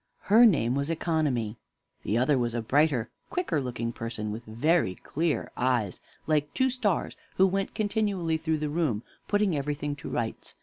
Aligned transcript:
Her 0.23 0.47
name 0.47 0.73
was 0.73 0.89
Economy. 0.89 1.57
The 2.01 2.17
other 2.17 2.35
was 2.35 2.55
a 2.55 2.61
brighter, 2.63 3.11
quicker 3.29 3.61
looking 3.61 3.93
person, 3.93 4.31
with 4.31 4.43
very 4.45 4.95
clear 4.95 5.51
eyes, 5.55 6.01
like 6.25 6.51
two 6.55 6.71
stars, 6.71 7.15
who 7.35 7.45
went 7.45 7.75
continually 7.75 8.37
through 8.37 8.57
the 8.57 8.67
room, 8.69 9.03
putting 9.27 9.55
everything 9.55 9.95
to 9.97 10.09
rights. 10.09 10.55